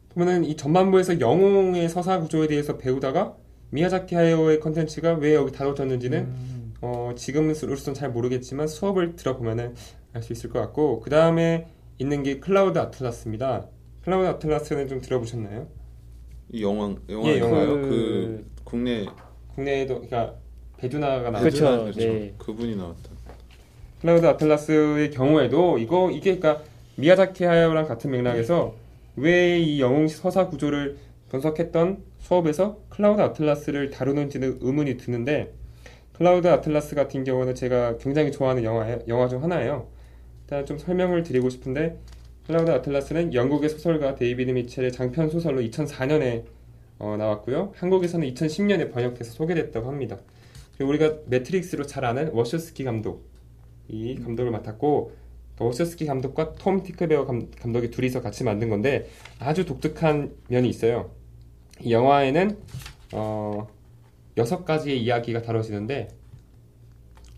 보면은 0.10 0.44
이 0.46 0.56
전반부에서 0.56 1.20
영웅의 1.20 1.88
서사 1.90 2.20
구조에 2.20 2.48
대해서 2.48 2.78
배우다가 2.78 3.36
미야자키 3.72 4.16
하야오의 4.16 4.60
컨텐츠가 4.60 5.14
왜 5.16 5.36
여기 5.36 5.52
다뤄졌는지는 5.52 6.20
음. 6.20 6.74
어, 6.82 7.12
지금으로서는 7.16 7.94
잘 7.94 8.10
모르겠지만 8.12 8.68
수업을 8.68 9.16
들어보면은 9.16 9.76
알 10.14 10.24
수 10.24 10.34
있을 10.34 10.50
것 10.50 10.60
같고 10.60 11.02
그 11.02 11.10
다음에 11.12 11.68
있는 12.00 12.24
게 12.24 12.40
클라우드 12.40 12.80
아틀라스입니다. 12.80 13.68
클라우드 14.04 14.28
아틀라스는 14.28 14.88
좀 14.88 15.02
들어보셨나요? 15.02 15.68
이 16.52 16.64
영화 16.64 16.96
영화 17.10 17.30
예, 17.30 17.40
영화요? 17.40 17.68
그- 17.82 17.82
그 17.82 18.52
국내 18.64 19.06
국내에도 19.60 19.96
그러니까 19.96 20.36
배두나가 20.78 21.30
나왔죠. 21.32 21.86
그쵸. 21.86 22.00
네. 22.00 22.34
그분이 22.38 22.76
나왔다. 22.78 23.10
클라우드 24.02 24.26
아틀라스의 24.26 25.12
경우에도 25.12 25.78
이거 25.78 26.10
이게 26.10 26.38
그러니까 26.38 26.64
미야자키 26.96 27.44
하야오랑 27.44 27.86
같은 27.86 28.12
맥락에서 28.12 28.74
왜 29.18 29.60
이 29.60 29.82
영웅 29.82 30.08
서사 30.08 30.48
구조를 30.48 30.98
분석했던 31.30 31.98
수업에서 32.20 32.78
클라우드 32.90 33.22
아틀라스를 33.22 33.90
다루는지는 33.90 34.60
의문이 34.62 34.96
드는데 34.96 35.54
클라우드 36.14 36.48
아틀라스 36.48 36.96
같은 36.96 37.26
경우는 37.26 37.56
제가 37.56 37.98
굉장히 37.98 38.32
좋아하는 38.32 38.64
영화 38.64 38.98
영화 39.10 39.28
중 39.28 39.44
하나예요. 39.44 39.88
일단 40.44 40.66
좀 40.66 40.78
설명을 40.78 41.24
드리고 41.24 41.50
싶은데 41.50 41.98
클라우드 42.48 42.72
아틀라스는 42.72 43.34
영국의 43.34 43.70
소설가 43.70 44.16
데이비드 44.16 44.52
미첼의 44.52 44.94
장편 44.94 45.30
소설로 45.30 45.62
2004년에 45.62 46.44
어, 47.00 47.16
나왔고요. 47.18 47.74
한국에서는 47.76 48.28
2010년에 48.34 48.92
번역돼서 48.92 49.32
소개됐다고 49.32 49.88
합니다. 49.88 50.18
그리고 50.78 50.92
우리가 50.92 51.16
매트릭스로 51.28 51.86
잘 51.86 52.06
아는 52.06 52.32
워쇼스키 52.32 52.84
감독 52.84 53.28
이 53.88 54.16
감독을 54.16 54.52
맡았고 54.52 55.12
그 55.58 55.64
워쇼스키 55.64 56.06
감독과 56.06 56.56
톰 56.56 56.84
티크베어 56.84 57.26
감, 57.26 57.50
감독이 57.52 57.90
둘이서 57.90 58.22
같이 58.22 58.44
만든 58.44 58.70
건데 58.70 59.10
아주 59.40 59.66
독특한 59.66 60.36
면이 60.48 60.70
있어요. 60.70 61.12
이 61.82 61.92
영화에는 61.92 62.58
어, 63.14 63.68
여섯 64.38 64.66
가지의 64.66 65.02
이야기가 65.02 65.42
다뤄지는데 65.42 66.10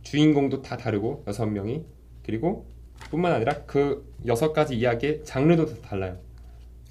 주인공도 0.03 0.61
다 0.61 0.77
다르고 0.77 1.23
여섯 1.27 1.45
명이 1.45 1.83
그리고 2.23 2.65
뿐만 3.09 3.31
아니라 3.33 3.63
그 3.65 4.11
여섯 4.25 4.53
가지 4.53 4.75
이야기의 4.75 5.23
장르도 5.23 5.65
다 5.67 5.75
달라요. 5.81 6.17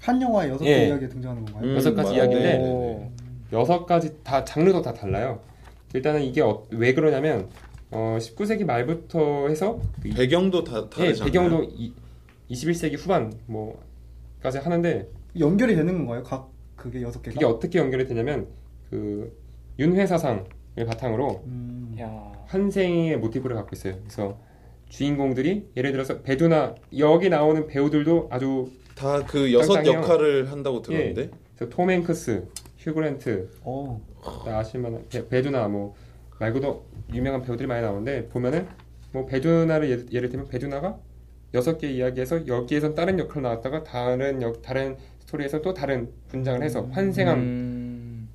한 0.01 0.21
영화에 0.21 0.49
여섯 0.49 0.65
예. 0.65 0.79
개 0.79 0.87
이야기가 0.87 1.09
등장하는 1.11 1.45
건가요? 1.45 1.63
음, 1.71 1.75
여섯 1.75 1.93
가지 1.93 2.09
맞아요. 2.11 2.23
이야기인데 2.23 2.57
네, 2.57 2.57
네, 2.57 2.69
네. 2.69 3.11
여섯 3.53 3.85
가지 3.85 4.15
다 4.23 4.43
장르도 4.43 4.81
다 4.81 4.93
달라요. 4.93 5.39
일단은 5.93 6.23
이게 6.23 6.41
어- 6.41 6.63
왜 6.71 6.93
그러냐면 6.93 7.49
어, 7.91 8.17
19세기 8.19 8.63
말부터 8.65 9.47
해서 9.49 9.79
그 10.01 10.07
이- 10.07 10.13
배경도 10.13 10.63
다 10.63 10.77
예, 10.77 10.89
다르잖아요. 10.89 11.25
배경도 11.31 11.63
이, 11.75 11.93
21세기 12.49 12.97
후반 12.97 13.31
뭐까지 13.45 14.57
하는데 14.57 15.07
연결이 15.39 15.75
되는 15.75 15.97
건가요? 15.99 16.23
각 16.23 16.49
그게 16.75 17.01
여섯 17.01 17.21
개가? 17.21 17.33
그게 17.35 17.45
어떻게 17.45 17.77
연결이 17.79 18.07
되냐면 18.07 18.47
그 18.89 19.37
윤회 19.77 20.07
사상을 20.07 20.43
바탕으로 20.87 21.43
음. 21.45 21.95
야. 21.99 22.31
환생의 22.47 23.17
모티브를 23.19 23.55
갖고 23.55 23.69
있어요. 23.73 23.95
그래서 24.03 24.37
주인공들이 24.89 25.69
예를 25.77 25.91
들어서 25.91 26.21
배두나 26.21 26.75
여기 26.97 27.29
나오는 27.29 27.67
배우들도 27.67 28.27
아주 28.31 28.69
다 29.01 29.23
그 29.27 29.51
여섯 29.51 29.73
짱짱해요. 29.75 30.01
역할을 30.03 30.51
한다고 30.51 30.81
들었는데. 30.81 31.29
그래서 31.55 31.75
톰 31.75 31.89
행크스, 31.89 32.47
휴그랜트, 32.77 33.49
어. 33.63 34.01
다 34.45 34.59
아실만한 34.59 35.05
배, 35.09 35.27
배두나 35.27 35.67
뭐 35.67 35.95
말고도 36.39 36.85
유명한 37.13 37.41
배우들이 37.41 37.67
많이 37.67 37.81
나오는데 37.81 38.27
보면은 38.29 38.67
뭐 39.11 39.25
배두나를 39.25 39.89
예를, 39.89 40.05
예를 40.11 40.29
들면 40.29 40.47
배두나가 40.47 40.97
여섯 41.53 41.77
개 41.77 41.89
이야기에서 41.89 42.47
여기에선 42.47 42.95
다른 42.95 43.19
역할 43.19 43.41
나왔다가 43.41 43.83
다른 43.83 44.41
역 44.41 44.61
다른 44.61 44.95
스토리에서 45.19 45.61
또 45.61 45.73
다른 45.73 46.09
분장을 46.29 46.61
해서 46.63 46.87
환생함 46.91 47.39
음. 47.39 48.29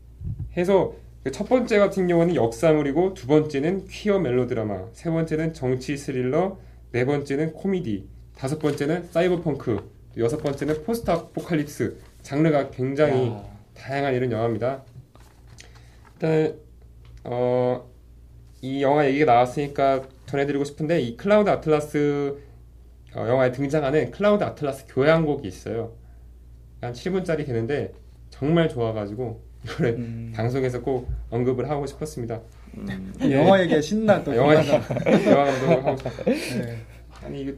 해서 0.56 0.94
그 1.24 1.35
첫 1.35 1.48
번째 1.48 1.78
같은 1.78 2.06
경우는 2.06 2.34
역사물이고 2.34 3.14
두 3.14 3.26
번째는 3.26 3.86
퀴어 3.86 4.18
멜로드라마, 4.20 4.86
세 4.92 5.10
번째는 5.10 5.54
정치 5.54 5.96
스릴러, 5.96 6.58
네 6.92 7.04
번째는 7.04 7.52
코미디, 7.52 8.06
다섯 8.36 8.58
번째는 8.60 9.08
사이버펑크, 9.10 9.95
여섯 10.16 10.38
번째는 10.38 10.82
post-apocalypse 10.84 11.96
장르가 12.22 12.70
굉장히 12.70 13.28
야. 13.28 13.44
다양한 13.74 14.14
이런 14.14 14.32
영화입니다. 14.32 14.82
일단 16.14 16.58
어, 17.24 17.90
이 18.62 18.82
영화 18.82 19.06
얘기가 19.06 19.32
나왔으니까 19.32 20.02
전해드리고 20.26 20.64
싶은데 20.64 21.00
이 21.00 21.16
클라우드 21.16 21.50
아틀라스 21.50 22.38
어, 23.14 23.26
영화에 23.28 23.52
등장하는 23.52 24.10
클라우드 24.10 24.42
아틀라스 24.42 24.86
교향곡이 24.88 25.46
있어요. 25.46 25.92
한 26.80 26.92
7분짜리 26.92 27.46
되는데 27.46 27.92
정말 28.30 28.68
좋아가지고 28.68 29.42
이거를 29.64 29.94
음. 29.94 30.32
방송에서 30.34 30.80
꼭 30.80 31.10
언급을 31.30 31.68
하고 31.68 31.86
싶었습니다. 31.86 32.40
음. 32.76 33.12
영화 33.30 33.60
얘기에 33.62 33.80
신나 33.80 34.22
또. 34.22 34.32
아, 34.32 34.36
영화 34.36 34.54
감독을 34.54 35.84
하고 35.84 35.96
싶... 35.96 36.58
네. 36.58 36.78
아니 37.24 37.42
이거 37.42 37.52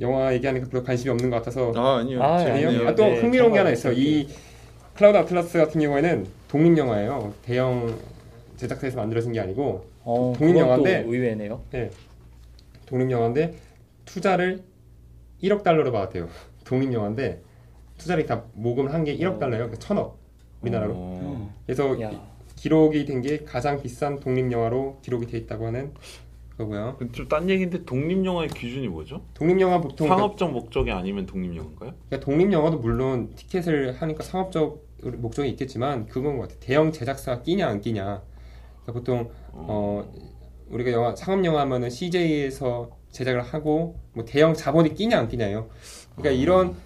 영화 0.00 0.32
얘기하니까 0.34 0.68
별로 0.68 0.82
관심이 0.84 1.10
없는 1.10 1.30
것 1.30 1.36
같아서 1.36 1.72
아 1.74 1.98
아니요. 1.98 2.22
아, 2.22 2.36
아니요. 2.36 2.88
아, 2.88 2.94
또 2.94 3.04
네, 3.04 3.20
흥미로운 3.20 3.52
게 3.52 3.58
하나 3.58 3.70
있어요. 3.70 3.92
이 3.94 4.28
클라우드 4.94 5.16
아틀라스 5.18 5.58
같은 5.58 5.80
경우에는 5.80 6.26
독립 6.48 6.76
영화예요. 6.76 7.32
대형 7.42 7.98
제작사에서 8.56 8.96
만들어진 8.96 9.32
게 9.32 9.40
아니고 9.40 9.86
어, 10.04 10.32
독립 10.36 10.56
영화인데 10.56 11.04
또 11.04 11.12
의외네요. 11.12 11.62
독립 12.86 13.10
영화인데 13.10 13.54
투자를 14.04 14.62
1억 15.42 15.62
달러로 15.62 15.92
받았대요. 15.92 16.28
독립 16.64 16.92
영화인데 16.92 17.42
투자를 17.98 18.26
다 18.26 18.44
모금을 18.54 18.92
한 18.92 19.04
게 19.04 19.16
1억 19.16 19.38
달러예요. 19.38 19.64
그러니까 19.66 19.78
천억 19.78 20.18
우리나라로. 20.62 20.92
어. 20.94 21.54
그래서 21.66 22.00
야. 22.00 22.10
이- 22.10 22.18
기록이 22.56 23.04
된 23.04 23.20
게 23.22 23.44
가장 23.44 23.82
비싼 23.82 24.18
독립 24.18 24.50
영화로 24.50 24.98
기록이 25.02 25.26
돼 25.26 25.36
있다고 25.38 25.66
하는 25.66 25.92
거고요. 26.56 26.96
좀 27.12 27.28
딴 27.28 27.48
얘기인데 27.50 27.84
독립 27.84 28.24
영화의 28.24 28.48
기준이 28.48 28.88
뭐죠? 28.88 29.22
독립 29.34 29.60
영화 29.60 29.80
보통 29.80 30.08
상업적 30.08 30.52
목적이 30.52 30.92
아니면 30.92 31.26
독립 31.26 31.54
영화인가요? 31.56 31.94
그러니까 32.08 32.20
독립 32.20 32.52
영화도 32.52 32.78
물론 32.78 33.34
티켓을 33.34 33.94
하니까 34.00 34.22
상업적 34.22 34.84
목적이 35.02 35.50
있겠지만 35.50 36.06
그건 36.06 36.36
것 36.38 36.48
같아. 36.48 36.54
대형 36.60 36.92
제작사가 36.92 37.42
끼냐 37.42 37.66
안 37.68 37.80
끼냐. 37.80 38.22
그러니까 38.82 38.92
보통 38.92 39.30
어 39.52 40.10
우리가 40.70 40.90
영화 40.92 41.14
상업 41.14 41.44
영화 41.44 41.60
하면은 41.62 41.90
CJ에서 41.90 42.90
제작을 43.10 43.42
하고 43.42 43.98
뭐 44.12 44.24
대형 44.24 44.54
자본이 44.54 44.94
끼냐 44.94 45.18
안 45.18 45.28
끼냐요. 45.28 45.68
그러니까 46.16 46.30
어. 46.30 46.32
이런 46.32 46.76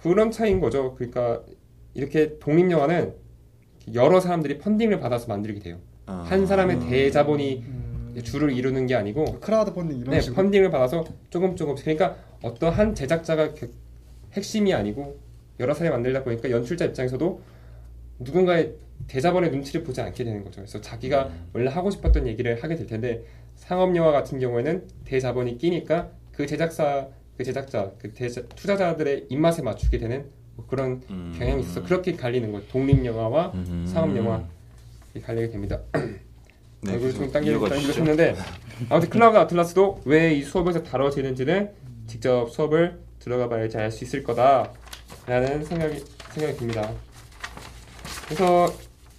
그런 0.00 0.30
차이인 0.30 0.60
거죠. 0.60 0.94
그러니까 0.94 1.42
이렇게 1.94 2.38
독립 2.38 2.70
영화는 2.70 3.14
여러 3.94 4.20
사람들이 4.20 4.58
funding을 4.58 5.00
받아서 5.00 5.28
만들게 5.28 5.60
돼요. 5.60 5.78
아. 6.06 6.24
한 6.28 6.46
사람의 6.46 6.80
대자본이 6.80 7.64
음, 7.66 7.79
주를 8.22 8.52
이루는 8.52 8.86
게 8.86 8.94
아니고 8.94 9.40
crowd 9.40 9.72
funding 9.72 9.98
이런 9.98 10.10
네, 10.10 10.20
식으로. 10.20 10.42
funding을 10.42 10.70
받아서 10.70 11.04
조금 11.30 11.56
조금 11.56 11.74
그러니까 11.74 12.16
어떤 12.42 12.72
한 12.72 12.94
제작자가 12.94 13.54
그 13.54 13.72
핵심이 14.32 14.72
아니고 14.72 15.18
여러 15.58 15.74
사람이 15.74 15.92
만들다 15.92 16.24
보니까 16.24 16.50
연출자 16.50 16.86
입장에서도 16.86 17.40
누군가의 18.20 18.74
대자본의 19.08 19.50
눈치를 19.50 19.82
보지 19.82 20.00
않게 20.00 20.24
되는 20.24 20.44
거죠. 20.44 20.60
그래서 20.60 20.80
자기가 20.80 21.26
음. 21.26 21.48
원래 21.52 21.70
하고 21.70 21.90
싶었던 21.90 22.26
얘기를 22.26 22.62
하게 22.62 22.76
될 22.76 22.86
텐데 22.86 23.24
상업 23.56 23.94
영화 23.96 24.12
같은 24.12 24.38
경우에는 24.38 24.86
대자본이 25.04 25.58
끼니까 25.58 26.10
그 26.32 26.46
제작사, 26.46 27.08
그 27.36 27.44
제작자, 27.44 27.92
그 27.98 28.12
대자, 28.12 28.42
투자자들의 28.42 29.26
입맛에 29.28 29.62
맞추게 29.62 29.98
되는 29.98 30.26
뭐 30.56 30.66
그런 30.66 31.02
음. 31.10 31.34
경향이 31.38 31.62
있어서 31.62 31.82
그렇게 31.82 32.14
갈리는 32.14 32.50
거예요. 32.52 32.66
독립 32.68 33.04
영화와 33.04 33.52
음. 33.54 33.84
상업 33.86 34.16
영화 34.16 34.46
갈리게 35.22 35.50
됩니다. 35.50 35.80
네, 36.82 36.98
계속 36.98 37.30
당기는 37.32 37.56
읽어주시죠. 37.58 37.92
당기셨는데 37.92 38.36
아무튼 38.88 39.10
클라우드 39.10 39.36
아틀라스도 39.36 40.00
왜 40.04 40.34
이 40.34 40.42
수업에서 40.42 40.82
다뤄지는지는 40.82 41.70
직접 42.06 42.48
수업을 42.50 42.98
들어가 43.18 43.48
봐야지 43.48 43.76
알 43.76 43.90
수 43.90 44.04
있을 44.04 44.22
거다라는 44.22 45.64
생각이 45.64 46.02
생각이 46.32 46.56
듭니다. 46.58 46.90
그래서 48.26 48.72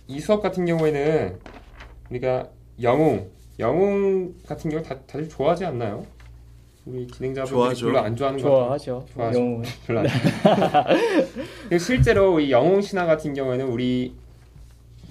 이 0.07 0.19
수업 0.19 0.41
같은 0.41 0.65
경우에는 0.65 1.37
우리가 2.09 2.47
영웅 2.81 3.29
영웅 3.59 4.33
같은 4.47 4.71
경우 4.71 4.81
다 4.83 4.97
다들 5.05 5.29
좋아하지 5.29 5.65
않나요? 5.65 6.05
우리 6.85 7.05
진행자분들이. 7.05 7.55
별로 7.85 7.99
안 7.99 8.15
좋아하는 8.15 8.41
것 8.41 8.49
같아요. 8.49 8.65
좋아하죠. 8.65 9.05
좋아하죠. 9.13 9.39
영웅은. 9.39 9.65
별로 9.85 9.99
안 9.99 10.07
그리고 11.69 11.77
실제로 11.77 12.39
이 12.39 12.49
영웅 12.51 12.81
신화 12.81 13.05
같은 13.05 13.33
경우에는 13.35 13.67
우리 13.67 14.15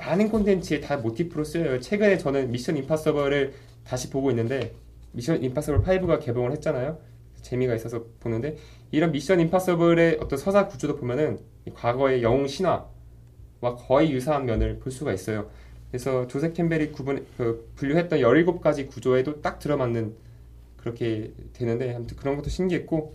많은 0.00 0.30
콘텐츠에 0.30 0.80
다 0.80 0.97
모티프로 0.97 1.45
쓰여요. 1.45 1.80
최근에 1.80 2.16
저는 2.16 2.50
미션 2.50 2.76
임파서블을 2.78 3.52
다시 3.85 4.09
보고 4.09 4.30
있는데 4.30 4.75
미션 5.12 5.42
임파서블 5.45 5.83
5가 5.83 6.21
개봉을 6.21 6.52
했잖아요. 6.52 6.99
재미가 7.42 7.75
있어서 7.75 8.04
보는데 8.19 8.57
이런 8.90 9.12
미션 9.12 9.40
임파서블의 9.40 10.19
어떤 10.21 10.38
서사 10.38 10.69
구조도 10.69 10.97
보면은 10.97 11.38
이 11.66 11.71
과거의 11.71 12.23
영웅 12.23 12.47
신화와 12.47 13.76
거의 13.76 14.12
유사한 14.12 14.47
면을 14.47 14.78
볼 14.78 14.90
수가 14.90 15.12
있어요. 15.12 15.50
그래서 15.90 16.26
조셉 16.28 16.54
캠벨이 16.54 16.92
구분 16.92 17.26
그 17.37 17.71
분류했던 17.76 18.21
17가지 18.21 18.88
구조에도 18.88 19.42
딱 19.42 19.59
들어맞는 19.59 20.14
그렇게 20.78 21.33
되는데 21.52 21.95
아무튼 21.95 22.16
그런 22.16 22.37
것도 22.37 22.49
신기했고 22.49 23.14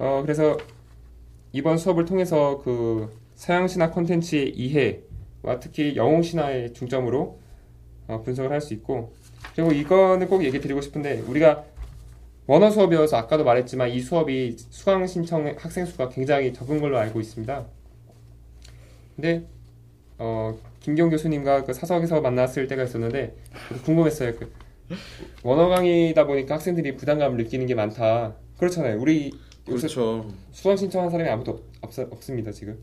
어 0.00 0.20
그래서 0.22 0.58
이번 1.52 1.78
수업을 1.78 2.04
통해서 2.04 2.60
그 2.62 3.08
서양 3.34 3.66
신화 3.68 3.90
콘텐츠의 3.90 4.50
이해와 4.50 5.15
특히 5.60 5.96
영웅 5.96 6.22
신화의 6.22 6.72
중점으로 6.72 7.38
어, 8.08 8.22
분석을 8.22 8.50
할 8.50 8.60
수 8.60 8.74
있고 8.74 9.12
그리고 9.54 9.72
이거는 9.72 10.28
꼭 10.28 10.44
얘기 10.44 10.60
드리고 10.60 10.80
싶은데 10.80 11.20
우리가 11.26 11.64
원어 12.46 12.70
수업이어서 12.70 13.16
아까도 13.16 13.44
말했지만 13.44 13.90
이 13.90 14.00
수업이 14.00 14.56
수강 14.70 15.06
신청 15.06 15.54
학생 15.58 15.84
수가 15.86 16.08
굉장히 16.10 16.52
적은 16.52 16.80
걸로 16.80 16.98
알고 16.98 17.20
있습니다. 17.20 17.64
근데 19.16 19.44
어 20.18 20.56
김경 20.80 21.10
교수님과 21.10 21.64
그 21.64 21.72
사석에서 21.72 22.20
만났을 22.20 22.68
때가 22.68 22.84
있었는데 22.84 23.34
궁금했어요. 23.84 24.36
그 24.36 24.52
원어 25.42 25.68
강의다 25.68 26.26
보니까 26.26 26.54
학생들이 26.54 26.96
부담감을 26.96 27.36
느끼는 27.42 27.66
게 27.66 27.74
많다. 27.74 28.34
그렇잖아요. 28.58 29.00
우리 29.00 29.32
그렇죠. 29.64 30.30
수강 30.52 30.76
신청한 30.76 31.10
사람이 31.10 31.28
아무도 31.28 31.60
없, 31.80 31.98
없, 31.98 32.12
없습니다 32.12 32.52
지금. 32.52 32.78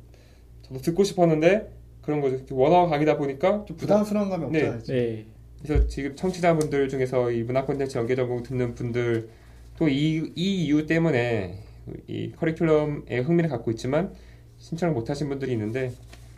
저도 0.64 0.82
듣고 0.82 1.06
싶었는데 1.06 1.72
그런 2.04 2.22
거죠. 2.22 2.38
원어 2.52 2.88
강의다 2.88 3.18
보니까 3.18 3.66
좀 3.66 3.76
부담스러운 3.78 4.30
감이 4.30 4.52
네. 4.52 4.68
없잖아요. 4.68 4.84
네. 4.86 5.26
그래서 5.62 5.88
지금 5.88 6.16
청취자분들 6.16 6.90
중에서 6.90 7.32
이 7.32 7.44
문화 7.44 7.66
콘텐츠 7.66 7.98
연계 7.98 8.16
전공 8.16 8.44
듣는 8.44 8.76
분들 8.76 9.30
또이 9.78 10.34
이 10.36 10.66
이유 10.66 10.86
때문에 10.86 11.60
이 12.08 12.32
커리큘럼에 12.34 13.24
흥미를 13.24 13.50
갖고 13.50 13.72
있지만 13.72 14.14
신청을 14.58 14.94
못 14.94 15.10
하신 15.10 15.30
분들이 15.30 15.54
있는데 15.54 15.92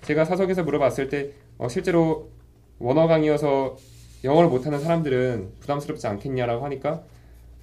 제가 0.03 0.25
사석에서 0.25 0.63
물어봤을 0.63 1.09
때 1.09 1.31
어, 1.57 1.67
실제로 1.67 2.29
원어 2.79 3.07
강의여서 3.07 3.77
영어를 4.23 4.49
못하는 4.49 4.79
사람들은 4.79 5.53
부담스럽지 5.59 6.05
않겠냐라고 6.07 6.63
하니까 6.65 7.03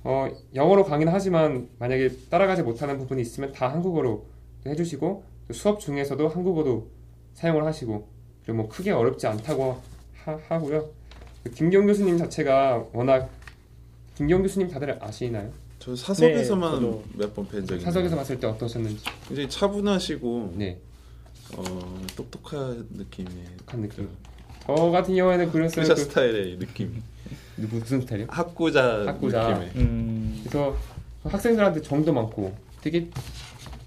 어, 0.04 0.28
영어로 0.54 0.84
강의는 0.84 1.12
하지만 1.12 1.68
만약에 1.78 2.10
따라가지 2.28 2.62
못하는 2.62 2.98
부분이 2.98 3.22
있으면 3.22 3.52
다 3.52 3.68
한국어로 3.68 4.26
해주시고 4.66 5.24
수업 5.52 5.78
중에서도 5.80 6.28
한국어도 6.28 6.88
사용을 7.34 7.64
하시고 7.64 8.08
그리고 8.44 8.56
뭐 8.62 8.68
크게 8.68 8.90
어렵지 8.90 9.26
않다고 9.26 9.80
하, 10.24 10.38
하고요. 10.48 10.88
김경 11.54 11.86
교수님 11.86 12.18
자체가 12.18 12.84
워낙 12.92 13.28
김경 14.16 14.42
교수님 14.42 14.68
다들 14.68 14.96
아시나요? 15.02 15.50
저 15.78 15.96
사석에서만 15.96 16.70
네, 16.74 16.76
저도. 16.80 17.04
몇번 17.14 17.48
뵌 17.48 17.66
적이 17.66 17.80
사석에서 17.82 18.14
봤을 18.16 18.38
때 18.38 18.46
어떠셨는지. 18.46 19.04
굉장히 19.26 19.48
차분하시고 19.48 20.54
네, 20.56 20.78
어, 21.56 21.64
똑똑한 22.16 22.86
느낌의 22.92 23.32
한 23.66 23.80
느낌. 23.80 24.08
저 24.64 24.74
같은 24.74 25.14
경우에는 25.16 25.50
그랬어요. 25.50 25.82
의사 25.82 25.94
그, 25.94 26.00
스타일의 26.02 26.58
느낌. 26.58 27.02
무슨 27.56 28.00
스타일이요? 28.00 28.28
학구자, 28.30 29.06
학구자. 29.06 29.48
느낌의. 29.48 29.70
음. 29.76 30.40
그래서 30.44 30.76
학생들한테 31.24 31.82
정도 31.82 32.12
많고 32.12 32.54
되게 32.80 33.08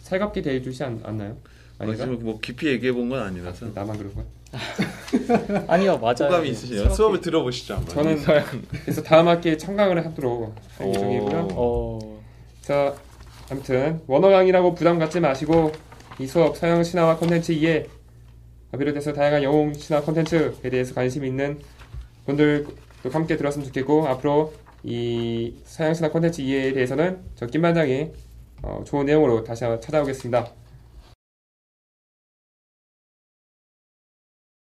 살갑게 0.02 0.42
대해주지 0.42 0.84
않, 0.84 1.00
않나요? 1.04 1.38
아닌가? 1.80 2.06
지금 2.06 2.24
뭐 2.24 2.40
깊이 2.40 2.68
얘기해 2.68 2.92
본 2.94 3.10
건 3.10 3.22
아니라서 3.22 3.68
나만 3.74 3.98
그런 3.98 4.14
거야? 4.16 4.26
아니요, 5.68 5.98
맞아요. 5.98 6.16
호감이 6.30 6.50
있으시네요. 6.50 6.86
새롭게- 6.86 6.94
수업을 6.96 7.22
들어보시죠 7.22 7.74
한번. 7.76 7.94
저는 7.96 8.24
그래서 8.84 9.04
다음 9.04 9.28
학기에 9.28 9.58
청강을 9.58 10.06
하도록 10.06 10.56
할 10.78 10.88
오. 10.88 10.90
예정이고요. 10.90 11.48
어. 11.54 12.22
자, 12.62 12.96
아무튼 13.52 14.02
원어 14.08 14.30
강의라고 14.30 14.74
부담 14.76 14.98
갖지 15.00 15.20
마시고 15.20 15.72
이 16.20 16.26
수업 16.28 16.58
서양 16.58 16.84
신화와 16.84 17.18
콘텐츠 17.18 17.52
이해 17.52 17.86
비롯해서 18.78 19.14
다양한 19.14 19.44
영웅 19.44 19.74
신화 19.74 20.02
콘텐츠에 20.02 20.52
대해서 20.70 20.94
관심 20.94 21.24
있는 21.26 21.60
분들도 22.26 22.74
함께 23.12 23.38
들었으면 23.38 23.68
좋겠고 23.68 24.08
앞으로 24.08 24.54
이 24.84 25.54
서양 25.66 25.94
신화 25.94 26.10
콘텐츠 26.12 26.42
이해에 26.42 26.74
대해서는 26.74 27.20
저 27.36 27.46
김반장이 27.46 28.12
어, 28.64 28.84
좋은 28.86 29.06
내용으로 29.06 29.44
다시 29.44 29.62
찾아오겠습니다. 29.82 30.48